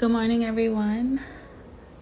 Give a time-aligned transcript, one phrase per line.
[0.00, 1.20] Good morning, everyone.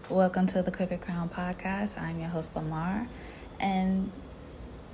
[0.09, 2.01] Welcome to the Crooked Crown Podcast.
[2.01, 3.09] I'm your host, Lamar.
[3.59, 4.13] And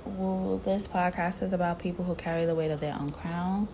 [0.05, 3.67] well, this podcast is about people who carry the weight of their own crown.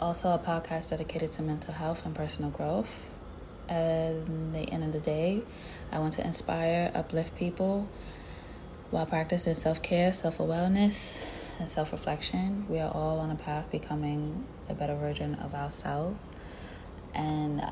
[0.00, 3.12] Also, a podcast dedicated to mental health and personal growth.
[3.68, 5.42] At the end of the day,
[5.92, 7.88] I want to inspire, uplift people
[8.90, 11.24] while practicing self care, self awareness,
[11.60, 12.66] and self reflection.
[12.68, 16.28] We are all on a path becoming a better version of ourselves.
[17.14, 17.62] And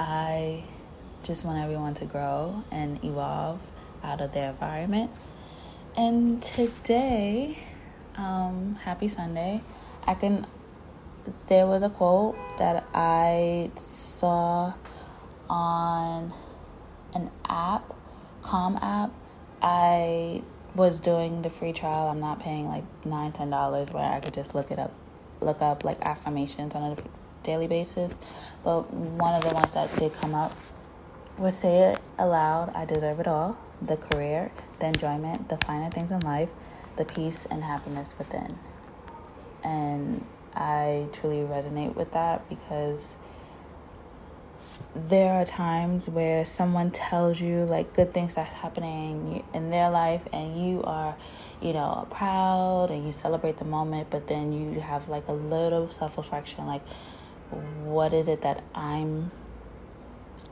[0.00, 0.62] I
[1.24, 3.68] just want everyone to grow and evolve
[4.02, 5.10] out of their environment.
[5.96, 7.58] And today,
[8.16, 9.62] um, happy Sunday.
[10.06, 10.46] I can.
[11.48, 14.72] There was a quote that I saw
[15.50, 16.32] on
[17.14, 17.94] an app,
[18.42, 19.10] Calm app.
[19.60, 20.42] I
[20.74, 22.08] was doing the free trial.
[22.08, 24.92] I'm not paying like nine, ten dollars where I could just look it up,
[25.40, 26.96] look up like affirmations on a
[27.48, 28.18] daily basis.
[28.62, 30.52] But one of the ones that did come up
[31.38, 34.50] was say it aloud I deserve it all the career,
[34.80, 36.50] the enjoyment, the finer things in life,
[36.96, 38.58] the peace and happiness within.
[39.62, 43.16] And I truly resonate with that because
[44.94, 50.22] there are times where someone tells you like good things that's happening in their life
[50.32, 51.14] and you are
[51.60, 55.90] you know proud and you celebrate the moment but then you have like a little
[55.90, 56.82] self-reflection like
[57.50, 59.30] what is it that I'm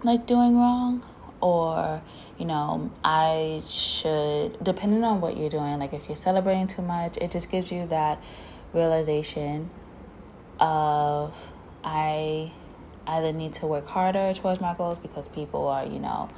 [0.02, 1.02] like doing wrong?
[1.40, 2.02] Or
[2.38, 7.16] you know I should depending on what you're doing like if you're celebrating too much
[7.18, 8.22] it just gives you that
[8.72, 9.70] realization
[10.60, 11.34] of
[11.84, 12.52] I
[13.06, 16.28] either need to work harder towards my goals because people are you know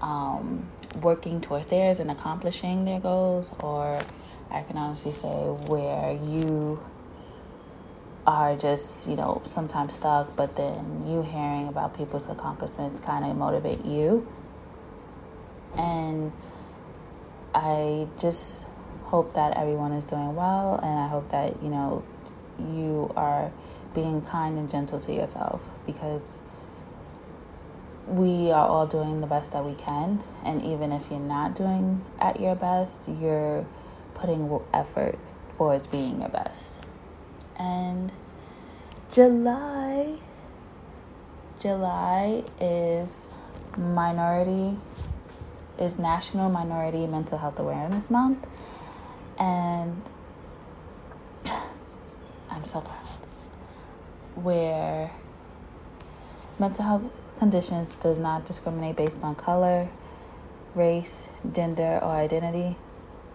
[0.00, 0.68] um,
[1.00, 4.02] working towards theirs and accomplishing their goals or
[4.50, 6.82] I can honestly say where you
[8.26, 13.36] are just, you know, sometimes stuck, but then you hearing about people's accomplishments kind of
[13.36, 14.26] motivate you.
[15.76, 16.32] And
[17.54, 18.68] I just
[19.04, 22.04] hope that everyone is doing well, and I hope that, you know,
[22.58, 23.50] you are
[23.94, 26.40] being kind and gentle to yourself because
[28.06, 30.22] we are all doing the best that we can.
[30.44, 33.66] And even if you're not doing at your best, you're
[34.14, 35.18] putting effort
[35.56, 36.78] towards being your best
[37.62, 38.12] and
[39.10, 40.18] July.
[41.60, 43.28] July is
[43.76, 44.76] minority
[45.78, 48.46] is National Minority Mental Health Awareness Month.
[49.38, 50.02] And
[52.50, 52.98] I'm so proud.
[54.34, 55.10] Where
[56.58, 57.04] mental health
[57.38, 59.88] conditions does not discriminate based on color,
[60.74, 62.76] race, gender or identity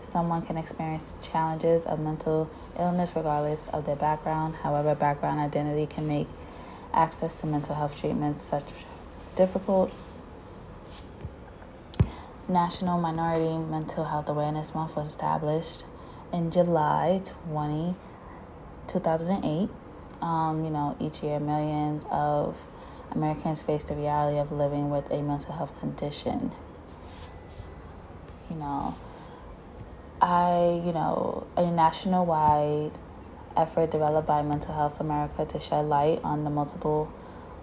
[0.01, 2.49] Someone can experience the challenges of mental
[2.79, 4.55] illness regardless of their background.
[4.55, 6.27] However, background identity can make
[6.93, 8.65] access to mental health treatments such
[9.35, 9.91] difficult.
[12.47, 15.85] National Minority Mental Health Awareness Month was established
[16.31, 17.93] in July 20,
[18.87, 19.69] 2008.
[20.21, 22.57] Um, you know, each year millions of
[23.11, 26.51] Americans face the reality of living with a mental health condition.
[28.49, 28.95] You know,
[30.22, 32.91] I, you know, a national wide
[33.55, 37.11] effort developed by Mental Health America to shed light on the multiple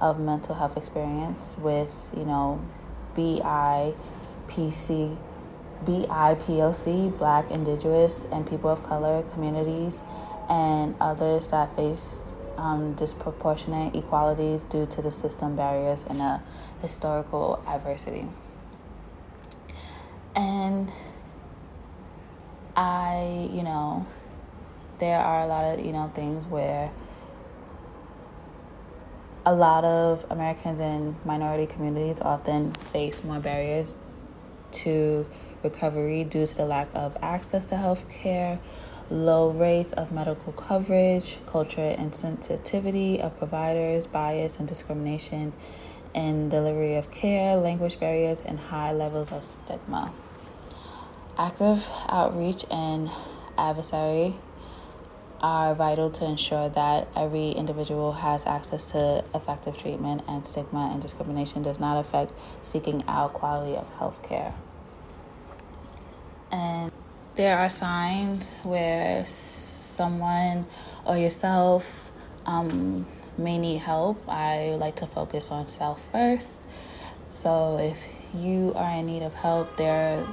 [0.01, 2.61] of mental health experience with, you know,
[3.15, 3.97] BIPC,
[5.85, 10.03] BIPOC, Black, Indigenous, and people of color communities,
[10.49, 12.23] and others that face
[12.57, 16.43] um, disproportionate equalities due to the system barriers and a
[16.81, 18.27] historical adversity.
[20.37, 20.91] And
[22.77, 24.07] I, you know,
[24.99, 26.91] there are a lot of, you know, things where
[29.47, 33.95] a lot of Americans in minority communities often face more barriers
[34.73, 35.27] to
[35.63, 38.59] recovery due to the lack of access to health care,
[39.11, 45.53] low rates of medical coverage, cultural insensitivity of providers, bias and discrimination
[46.15, 50.13] in delivery of care, language barriers, and high levels of stigma.
[51.37, 53.11] Active outreach and
[53.59, 54.37] advocacy
[55.41, 61.03] are vital to ensure that every individual has access to effective treatment and stigma and
[61.03, 62.33] discrimination does not affect
[62.63, 64.55] seeking out quality of health care.
[66.53, 66.93] And
[67.35, 70.67] there are signs where someone
[71.05, 72.13] or yourself
[72.47, 73.07] um,
[73.37, 74.23] may need help.
[74.29, 76.63] I like to focus on self first.
[77.29, 80.25] So if you are in need of help, there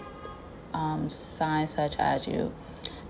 [0.74, 2.54] um, signs such as you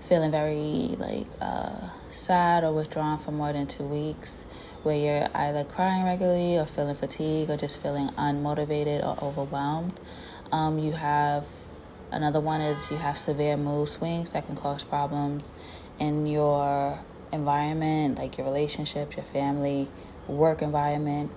[0.00, 4.44] feeling very like uh, sad or withdrawn for more than two weeks,
[4.82, 9.98] where you're either crying regularly or feeling fatigue or just feeling unmotivated or overwhelmed.
[10.50, 11.46] Um, you have
[12.10, 15.54] another one is you have severe mood swings that can cause problems
[15.98, 16.98] in your
[17.32, 19.88] environment, like your relationships, your family,
[20.28, 21.30] work environment.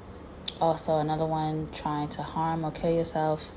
[0.59, 3.51] Also, another one trying to harm or kill yourself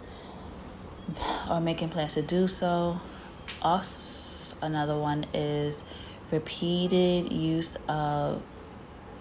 [1.50, 3.00] or making plans to do so.
[3.62, 5.84] Also, another one is
[6.30, 8.42] repeated use of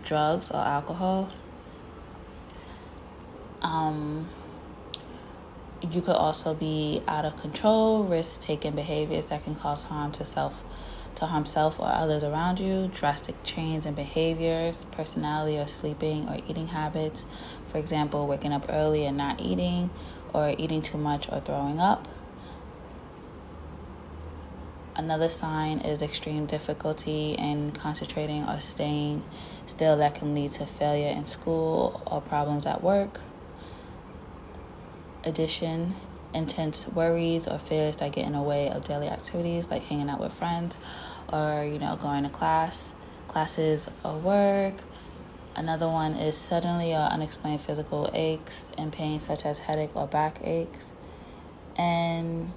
[0.03, 1.29] drugs or alcohol.
[3.61, 4.27] Um,
[5.81, 10.25] you could also be out of control, risk taking behaviors that can cause harm to
[10.25, 10.63] self
[11.17, 16.37] to harm self or others around you, drastic change in behaviors, personality or sleeping or
[16.47, 17.25] eating habits.
[17.65, 19.89] For example, waking up early and not eating,
[20.33, 22.07] or eating too much or throwing up.
[24.95, 29.23] Another sign is extreme difficulty in concentrating or staying
[29.65, 33.21] still that can lead to failure in school or problems at work.
[35.23, 35.93] Addition,
[36.33, 40.19] intense worries or fears that get in the way of daily activities like hanging out
[40.19, 40.77] with friends
[41.31, 42.93] or you know going to class
[43.27, 44.75] classes or work.
[45.55, 50.39] Another one is suddenly or unexplained physical aches and pains such as headache or back
[50.43, 50.91] aches
[51.75, 52.51] and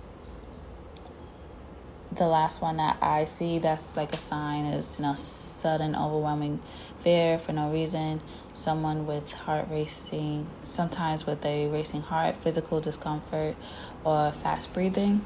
[2.13, 6.59] the last one that I see that's like a sign is you know sudden overwhelming
[6.97, 8.21] fear for no reason.
[8.55, 13.57] Someone with heart racing sometimes with a racing heart physical discomfort
[14.05, 15.25] or fast breathing.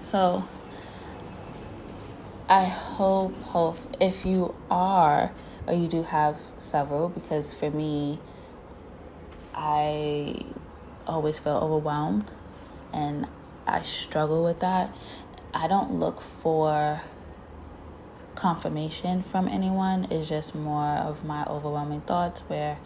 [0.00, 0.44] So
[2.48, 5.32] I hope hope if you are
[5.66, 8.18] or you do have several because for me
[9.54, 10.44] I
[11.06, 12.30] always feel overwhelmed
[12.92, 13.26] and
[13.66, 14.94] I struggle with that
[15.56, 17.00] I don't look for
[18.34, 20.06] confirmation from anyone.
[20.10, 22.78] It's just more of my overwhelming thoughts where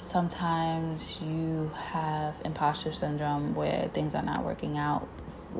[0.00, 5.08] sometimes you have imposter syndrome where things are not working out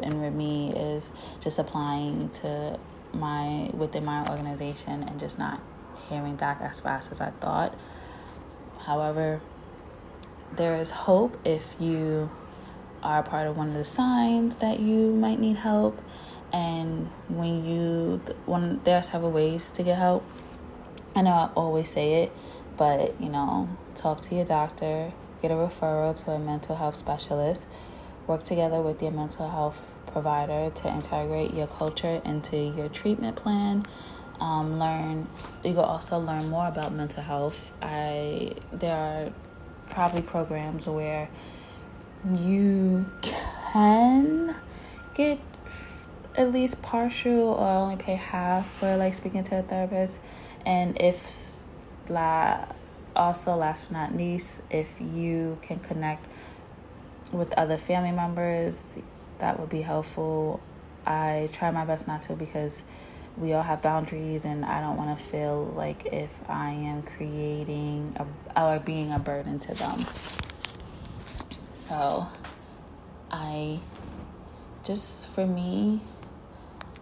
[0.00, 1.10] and with me is
[1.40, 2.78] just applying to
[3.12, 5.60] my within my organization and just not
[6.08, 7.76] hearing back as fast as I thought.
[8.78, 9.40] However,
[10.52, 12.30] there is hope if you
[13.02, 16.00] are part of one of the signs that you might need help.
[16.52, 20.25] And when you, when there are several ways to get help.
[21.14, 22.32] I know I always say it,
[22.76, 25.12] but you know, talk to your doctor,
[25.43, 27.66] get a referral to a mental health specialist,
[28.26, 33.87] work together with your mental health provider to integrate your culture into your treatment plan.
[34.40, 35.28] Um, learn
[35.64, 37.72] you can also learn more about mental health.
[37.81, 39.32] I there are
[39.88, 41.28] probably programs where
[42.36, 44.54] you can
[45.14, 45.38] get
[46.36, 50.20] at least partial or only pay half for like speaking to a therapist.
[50.64, 51.69] And if
[52.08, 52.66] la
[53.14, 56.26] also last but not least if you can connect
[57.30, 58.96] with other family members
[59.38, 60.60] that would be helpful.
[61.04, 62.84] I try my best not to because
[63.36, 68.14] we all have boundaries and i don't want to feel like if i am creating
[68.16, 69.98] a, or being a burden to them
[71.92, 72.26] so
[73.30, 73.78] I
[74.82, 76.00] just for me,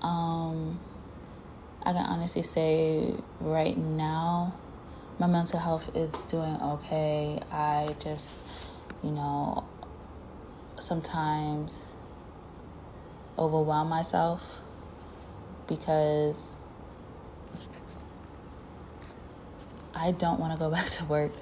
[0.02, 0.81] um,
[1.84, 4.52] I can honestly say right now,
[5.20, 7.38] my mental health is doing okay.
[7.52, 8.42] I just,
[9.04, 9.62] you know,
[10.80, 11.87] sometimes
[13.38, 14.56] overwhelm myself
[15.68, 16.56] because
[19.94, 21.32] I don't want to go back to work,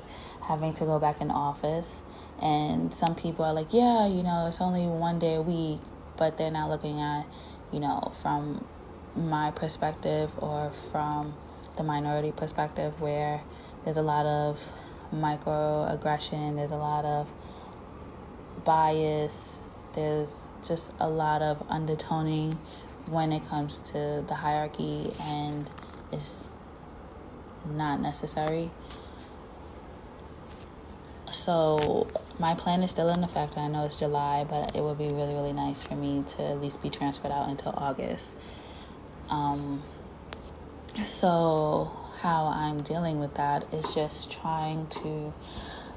[0.43, 2.03] having to go back in office.
[2.41, 5.81] And some people are like, yeah, you know, it's only one day a week,
[6.17, 7.27] but they're not looking at,
[7.73, 8.65] you know, from
[9.17, 11.35] my perspective or from
[11.77, 13.43] the minority perspective where
[13.85, 14.69] there's a lot of
[15.15, 17.31] microaggression, there's a lot of
[18.65, 22.59] bias, there's just a lot of undertoning
[23.07, 25.69] when it comes to the hierarchy and
[26.13, 26.45] it's
[27.65, 28.71] not necessary.
[31.49, 32.07] So
[32.39, 33.57] my plan is still in effect.
[33.57, 36.61] I know it's July, but it would be really, really nice for me to at
[36.61, 38.35] least be transferred out until August.
[39.31, 39.83] Um,
[41.03, 41.91] so
[42.21, 45.33] how I'm dealing with that is just trying to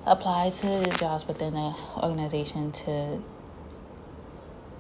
[0.06, 3.22] apply to jobs within the organization to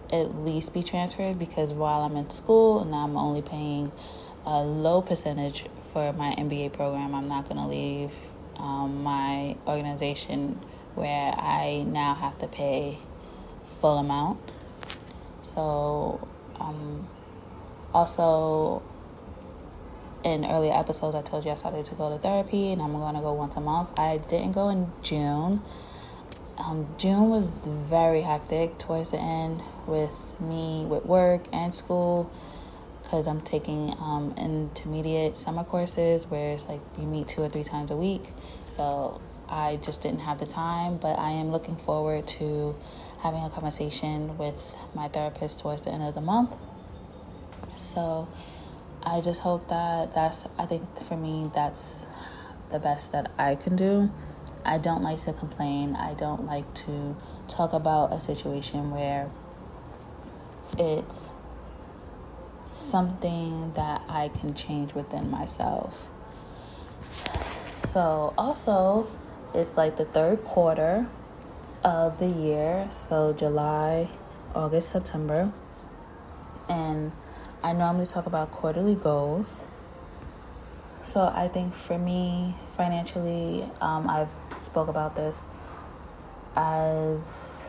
[0.09, 3.91] at least be transferred because while I'm in school and I'm only paying
[4.45, 8.13] a low percentage for my MBA program, I'm not going to leave
[8.61, 10.61] um, my organization
[10.95, 12.99] where I now have to pay
[13.79, 14.39] full amount.
[15.41, 16.27] So,
[16.59, 17.07] um,
[17.93, 18.83] also
[20.23, 23.15] in earlier episodes, I told you I started to go to therapy and I'm going
[23.15, 23.89] to go once a month.
[23.99, 25.61] I didn't go in June.
[26.57, 32.31] Um, June was very hectic towards the end with me with work and school
[33.11, 37.65] because I'm taking um, intermediate summer courses where it's like you meet two or three
[37.65, 38.23] times a week.
[38.67, 42.73] So I just didn't have the time, but I am looking forward to
[43.19, 44.55] having a conversation with
[44.95, 46.55] my therapist towards the end of the month.
[47.75, 48.29] So
[49.03, 52.07] I just hope that that's, I think for me, that's
[52.69, 54.09] the best that I can do.
[54.63, 55.97] I don't like to complain.
[55.97, 57.17] I don't like to
[57.49, 59.29] talk about a situation where
[60.77, 61.33] it's
[62.71, 66.07] something that I can change within myself.
[67.87, 69.07] So, also,
[69.53, 71.07] it's like the third quarter
[71.83, 72.87] of the year.
[72.91, 74.09] So, July,
[74.55, 75.51] August, September.
[76.69, 77.11] And
[77.63, 79.61] I normally talk about quarterly goals.
[81.03, 85.45] So I think for me, financially, um, I've spoke about this
[86.55, 87.59] as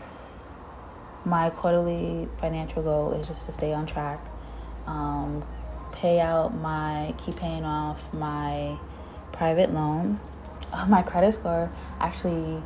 [1.24, 4.20] my quarterly financial goal is just to stay on track,
[4.86, 5.44] um,
[5.92, 8.78] pay out my, keep paying off my
[9.32, 10.20] private loan.
[10.88, 11.70] my credit score
[12.00, 12.62] actually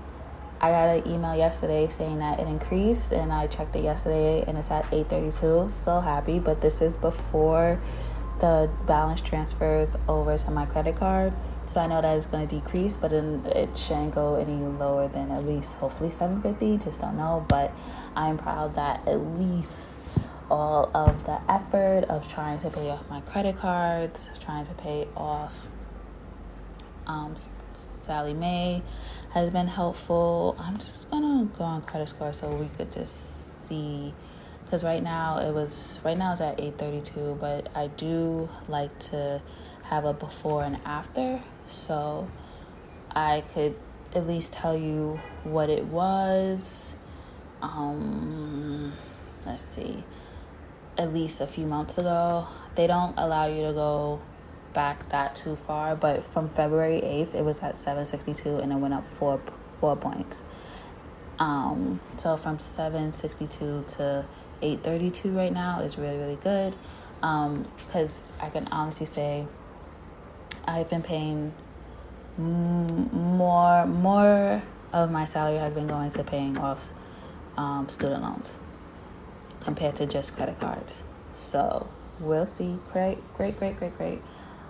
[0.60, 4.56] I got an email yesterday saying that it increased, and I checked it yesterday, and
[4.56, 5.68] it's at 832.
[5.68, 7.80] So happy, but this is before
[8.40, 11.34] the balance transfers over to my credit card.
[11.66, 15.30] So I know that it's going to decrease, but it shouldn't go any lower than
[15.30, 16.84] at least hopefully 750.
[16.84, 17.76] Just don't know, but
[18.14, 23.20] I'm proud that at least all of the effort of trying to pay off my
[23.22, 25.68] credit cards, trying to pay off
[27.06, 27.34] um,
[27.72, 28.82] Sallie Mae
[29.32, 30.56] has been helpful.
[30.58, 34.14] I'm just gonna go on credit score so we could just see
[34.64, 39.40] because right now it was right now it's at 832 but i do like to
[39.84, 41.40] have a before and after.
[41.66, 42.28] So
[43.10, 43.76] i could
[44.14, 46.94] at least tell you what it was.
[47.62, 48.92] Um
[49.44, 50.04] let's see
[50.98, 54.20] at least a few months ago they don't allow you to go
[54.76, 58.92] back that too far, but from February 8th, it was at 762 and it went
[58.92, 59.40] up four,
[59.80, 60.44] four points.
[61.38, 64.26] Um, so from 762 to
[64.60, 66.76] 832 right now is really, really good.
[67.14, 69.46] Because um, I can honestly say
[70.66, 71.54] I've been paying
[72.36, 74.62] more, more
[74.92, 76.90] of my salary has been going to paying off
[77.56, 78.54] um, student loans
[79.60, 80.96] compared to just credit cards.
[81.32, 81.88] So
[82.20, 82.78] we'll see.
[82.92, 84.22] Great, great, great, great, great.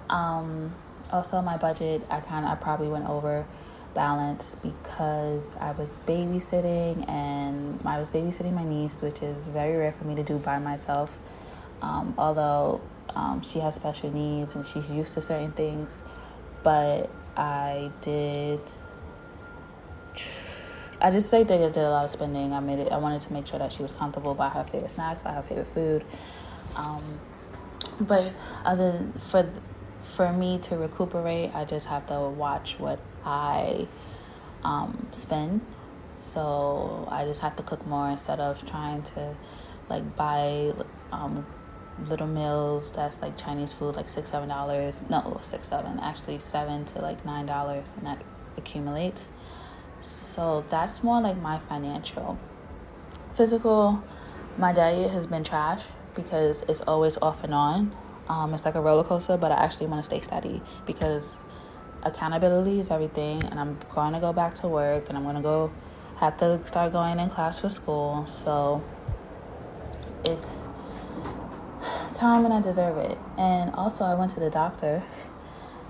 [0.09, 0.75] Um,
[1.13, 3.47] also, my budget, I kind of, I probably went over
[3.95, 9.93] balance because I was babysitting and I was babysitting my niece, which is very rare
[9.93, 11.19] for me to do by myself.
[11.83, 16.03] Um, although um, she has special needs and she's used to certain things,
[16.63, 18.61] but I did.
[21.01, 22.53] I just say that I did a lot of spending.
[22.53, 22.91] I made it.
[22.91, 25.43] I wanted to make sure that she was comfortable by her favorite snacks, by her
[25.43, 26.05] favorite food.
[26.75, 27.21] Um,
[28.01, 28.33] but
[28.65, 29.49] other than, for
[30.03, 33.87] for me to recuperate, I just have to watch what I
[34.65, 35.61] um, spend.
[36.21, 39.37] So I just have to cook more instead of trying to
[39.89, 40.73] like buy
[41.13, 41.47] um,
[42.09, 45.03] little meals that's like Chinese food, like six, seven dollars.
[45.11, 48.23] No, six, seven, actually seven to like nine dollars, and that
[48.57, 49.31] accumulates.
[50.07, 52.39] So that's more like my financial.
[53.35, 54.03] Physical,
[54.57, 55.83] my diet has been trash
[56.15, 57.95] because it's always off and on.
[58.29, 61.39] Um, it's like a roller coaster, but I actually want to stay steady because
[62.03, 63.45] accountability is everything.
[63.45, 65.71] And I'm going to go back to work and I'm going to go
[66.17, 68.27] have to start going in class for school.
[68.27, 68.83] So
[70.25, 70.67] it's
[72.17, 73.19] time and I deserve it.
[73.37, 75.03] And also, I went to the doctor.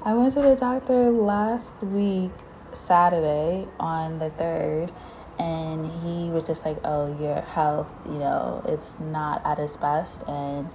[0.05, 2.33] I went to the doctor last week,
[2.77, 4.93] Saturday, on the 3rd,
[5.39, 10.23] and he was just like, Oh, your health, you know, it's not at its best.
[10.27, 10.69] And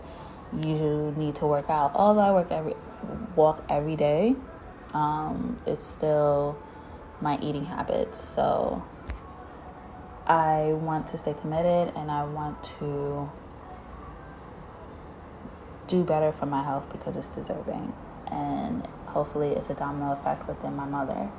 [0.53, 1.91] you need to work out.
[1.95, 2.75] Although I work every
[3.35, 4.35] walk every day,
[4.93, 6.57] um, it's still
[7.21, 8.19] my eating habits.
[8.19, 8.83] So
[10.27, 13.29] I want to stay committed and I want to
[15.87, 17.93] do better for my health because it's deserving.
[18.27, 21.29] And hopefully, it's a domino effect within my mother.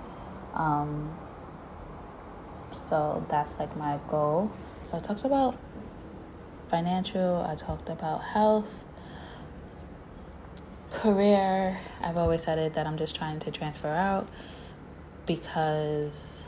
[0.54, 1.16] Um,
[2.72, 4.50] so that's like my goal.
[4.84, 5.56] So I talked about
[6.68, 8.84] financial, I talked about health,
[10.90, 14.28] career, I've always said it that I'm just trying to transfer out
[15.26, 16.42] because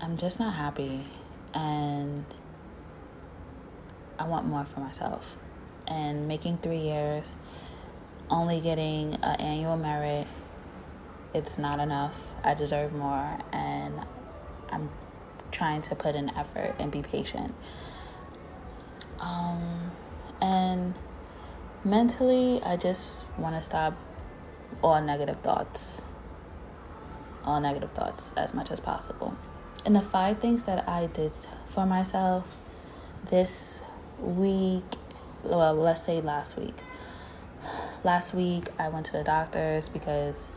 [0.00, 1.04] I'm just not happy
[1.54, 2.24] and
[4.18, 5.36] I want more for myself.
[5.86, 7.34] And making three years,
[8.30, 10.26] only getting an annual merit.
[11.34, 12.28] It's not enough.
[12.44, 14.00] I deserve more, and
[14.70, 14.88] I'm
[15.50, 17.54] trying to put in effort and be patient.
[19.20, 19.90] Um,
[20.40, 20.94] and
[21.84, 23.94] mentally, I just want to stop
[24.82, 26.02] all negative thoughts,
[27.44, 29.36] all negative thoughts as much as possible.
[29.84, 31.32] And the five things that I did
[31.66, 32.46] for myself
[33.28, 33.82] this
[34.20, 34.84] week,
[35.42, 36.76] well, let's say last week.
[38.02, 40.50] Last week, I went to the doctors because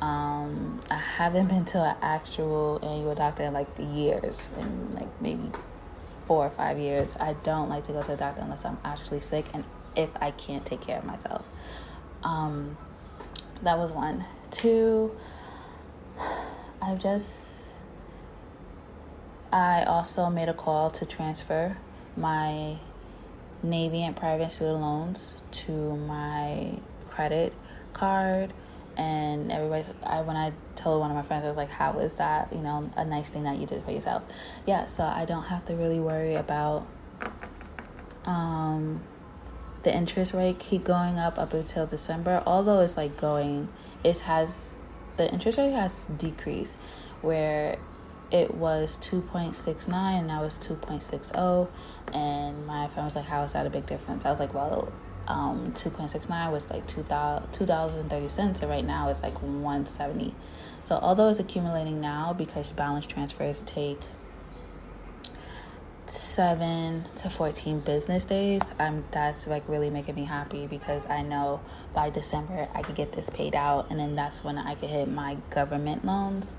[0.00, 5.50] um, I haven't been to an actual annual doctor in like years, in like maybe
[6.24, 7.16] four or five years.
[7.20, 9.64] I don't like to go to the doctor unless I'm actually sick and
[9.94, 11.48] if I can't take care of myself.
[12.22, 12.78] Um,
[13.62, 14.24] that was one.
[14.50, 15.14] Two,
[16.82, 17.66] I've just,
[19.52, 21.76] I also made a call to transfer
[22.16, 22.78] my
[23.64, 27.52] Navient private student loans to my credit
[27.92, 28.54] card
[29.00, 32.14] and everybody's I when I told one of my friends I was like how is
[32.16, 34.22] that you know a nice thing that you did for yourself?
[34.66, 36.86] Yeah so I don't have to really worry about
[38.26, 39.00] um
[39.84, 43.70] the interest rate keep going up up until December although it's like going
[44.04, 44.76] it has
[45.16, 46.76] the interest rate has decreased
[47.22, 47.78] where
[48.30, 51.68] it was 2.69 and now it's 2.60
[52.12, 54.26] and my friend was like how is that a big difference?
[54.26, 54.92] I was like well
[55.30, 60.34] um, 2.69 was like $2.30 and right now it's like 170
[60.84, 64.00] so although it's accumulating now because balance transfers take
[66.06, 71.60] 7 to 14 business days i'm that's like really making me happy because i know
[71.94, 75.08] by december i could get this paid out and then that's when i could hit
[75.08, 76.56] my government loans.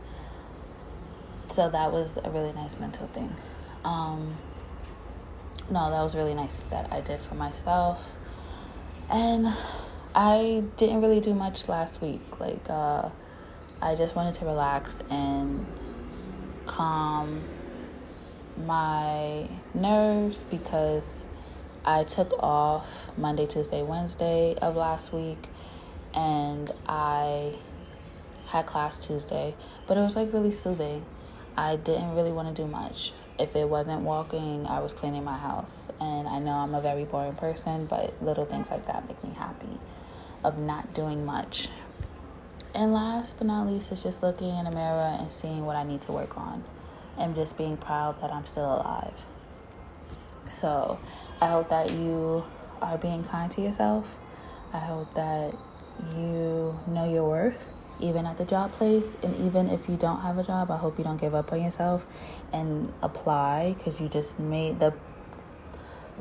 [1.49, 3.35] So that was a really nice mental thing.
[3.83, 4.35] Um,
[5.69, 8.09] no that was really nice that i did for myself
[9.11, 9.47] and
[10.15, 12.39] I didn't really do much last week.
[12.39, 13.09] Like, uh,
[13.81, 15.65] I just wanted to relax and
[16.65, 17.43] calm
[18.57, 21.25] my nerves because
[21.83, 25.47] I took off Monday, Tuesday, Wednesday of last week
[26.13, 27.55] and I
[28.47, 29.55] had class Tuesday,
[29.87, 31.05] but it was like really soothing.
[31.57, 35.37] I didn't really want to do much if it wasn't walking, I was cleaning my
[35.37, 35.89] house.
[35.99, 39.31] And I know I'm a very boring person, but little things like that make me
[39.35, 39.79] happy
[40.43, 41.69] of not doing much.
[42.73, 45.83] And last but not least, is just looking in the mirror and seeing what I
[45.83, 46.63] need to work on
[47.17, 49.25] and just being proud that I'm still alive.
[50.49, 50.99] So
[51.41, 52.45] I hope that you
[52.81, 54.17] are being kind to yourself.
[54.73, 55.53] I hope that
[56.15, 59.15] you know your worth even at the job place.
[59.23, 61.61] And even if you don't have a job, I hope you don't give up on
[61.61, 62.05] yourself
[62.51, 64.93] and apply because you just made the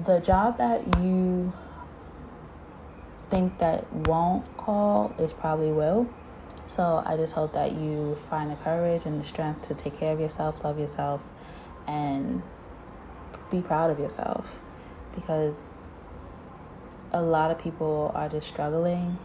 [0.04, 1.52] the job that you
[3.28, 6.08] think that won't call is probably will.
[6.66, 10.12] So I just hope that you find the courage and the strength to take care
[10.12, 11.30] of yourself, love yourself,
[11.86, 12.42] and
[13.50, 14.60] be proud of yourself
[15.14, 15.56] because
[17.12, 19.18] a lot of people are just struggling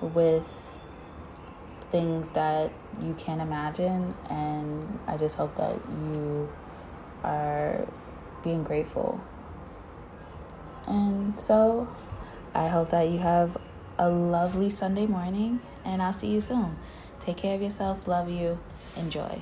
[0.00, 0.67] with
[1.90, 2.70] things that
[3.02, 4.14] you can't imagine.
[4.28, 6.48] And I just hope that you
[7.24, 7.86] are
[8.42, 9.20] being grateful.
[10.86, 11.88] And so
[12.54, 13.56] I hope that you have
[13.98, 16.76] a lovely Sunday morning, and I'll see you soon.
[17.20, 18.58] Take care of yourself, love you,
[18.96, 19.40] enjoy.